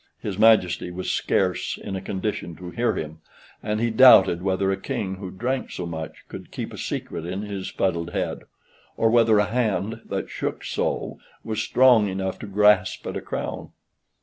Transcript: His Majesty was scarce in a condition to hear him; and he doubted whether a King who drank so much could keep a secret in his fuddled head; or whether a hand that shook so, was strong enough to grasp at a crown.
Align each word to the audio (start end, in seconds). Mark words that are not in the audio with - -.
His 0.19 0.39
Majesty 0.39 0.89
was 0.89 1.11
scarce 1.11 1.77
in 1.77 1.95
a 1.95 2.01
condition 2.01 2.55
to 2.55 2.71
hear 2.71 2.95
him; 2.95 3.19
and 3.61 3.79
he 3.79 3.91
doubted 3.91 4.41
whether 4.41 4.71
a 4.71 4.75
King 4.75 5.17
who 5.17 5.29
drank 5.29 5.69
so 5.69 5.85
much 5.85 6.25
could 6.27 6.49
keep 6.49 6.73
a 6.73 6.77
secret 6.79 7.23
in 7.23 7.43
his 7.43 7.69
fuddled 7.69 8.09
head; 8.09 8.45
or 8.97 9.11
whether 9.11 9.37
a 9.37 9.45
hand 9.45 10.01
that 10.05 10.31
shook 10.31 10.63
so, 10.63 11.19
was 11.43 11.61
strong 11.61 12.07
enough 12.09 12.39
to 12.39 12.47
grasp 12.47 13.05
at 13.05 13.15
a 13.15 13.21
crown. 13.21 13.73